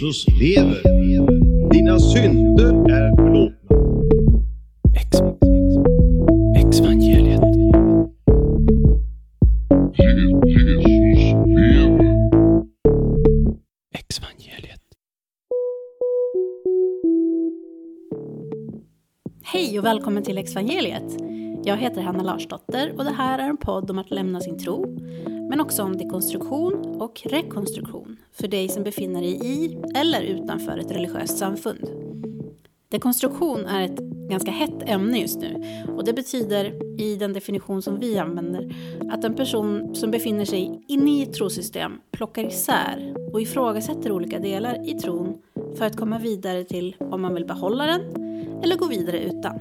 [0.00, 0.82] Jesus lever.
[1.70, 3.54] Dina synder är förlåtna.
[4.94, 5.20] Ex
[6.66, 7.42] Exvangeliet.
[13.94, 14.80] Exvangeliet.
[19.42, 21.16] Hej och välkommen till Exvangeliet.
[21.64, 24.98] Jag heter Hanna Larsdotter och det här är en podd om att lämna sin tro,
[25.48, 30.90] men också om dekonstruktion och rekonstruktion för dig som befinner dig i eller utanför ett
[30.90, 31.88] religiöst samfund.
[32.90, 33.98] Dekonstruktion är ett
[34.30, 35.62] ganska hett ämne just nu
[35.96, 38.74] och det betyder i den definition som vi använder
[39.10, 44.38] att en person som befinner sig inne i ett trosystem plockar isär och ifrågasätter olika
[44.38, 45.38] delar i tron
[45.78, 48.00] för att komma vidare till om man vill behålla den
[48.62, 49.60] eller gå vidare utan.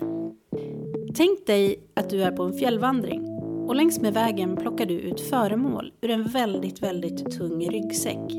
[1.16, 3.37] Tänk dig att du är på en fjällvandring
[3.68, 8.34] och längs med vägen plockar du ut föremål ur en väldigt, väldigt tung ryggsäck.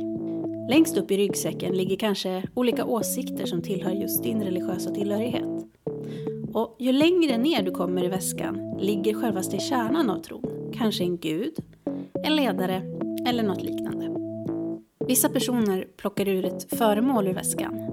[0.71, 5.67] Längst upp i ryggsäcken ligger kanske olika åsikter som tillhör just din religiösa tillhörighet.
[6.53, 10.73] Och ju längre ner du kommer i väskan ligger självaste kärnan av tron.
[10.75, 11.55] Kanske en gud,
[12.25, 12.83] en ledare
[13.27, 14.09] eller något liknande.
[15.07, 17.89] Vissa personer plockar ur ett föremål ur väskan.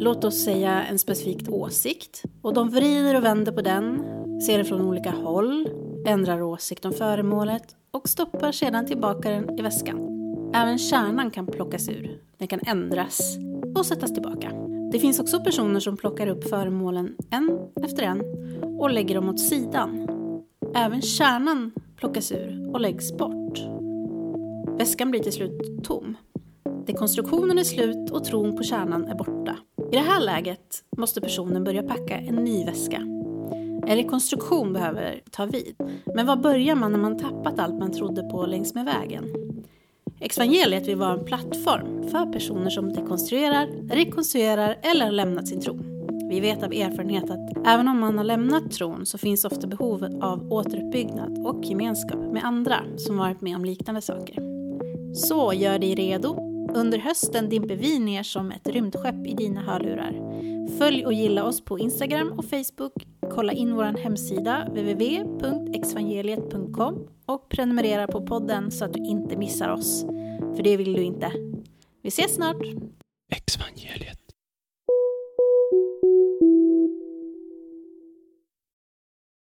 [0.00, 4.02] Låt oss säga en specifik åsikt och de vrider och vänder på den,
[4.46, 5.68] ser den från olika håll,
[6.06, 10.08] ändrar åsikt om föremålet och stoppar sedan tillbaka den i väskan.
[10.54, 13.36] Även kärnan kan plockas ur, den kan ändras
[13.76, 14.52] och sättas tillbaka.
[14.92, 18.22] Det finns också personer som plockar upp föremålen en efter en
[18.80, 20.08] och lägger dem åt sidan.
[20.74, 23.58] Även kärnan plockas ur och läggs bort.
[24.78, 26.16] Väskan blir till slut tom.
[26.86, 29.56] Dekonstruktionen är slut och tron på kärnan är borta.
[29.92, 33.17] I det här läget måste personen börja packa en ny väska.
[33.88, 35.74] En rekonstruktion behöver ta vid.
[36.14, 39.24] Men var börjar man när man tappat allt man trodde på längs med vägen?
[40.20, 45.78] Exvangeliet vill vara en plattform för personer som dekonstruerar, rekonstruerar eller har lämnat sin tro.
[46.30, 50.18] Vi vet av erfarenhet att även om man har lämnat tron så finns ofta behov
[50.22, 54.38] av återuppbyggnad och gemenskap med andra som varit med om liknande saker.
[55.14, 56.36] Så gör dig redo.
[56.74, 60.14] Under hösten dimper vi ner som ett rymdskepp i dina hörlurar.
[60.78, 63.17] Följ och gilla oss på Instagram och Facebook.
[63.30, 70.04] Kolla in vår hemsida www.exvangeliet.com och prenumerera på podden så att du inte missar oss.
[70.56, 71.32] För det vill du inte.
[72.02, 72.62] Vi ses snart!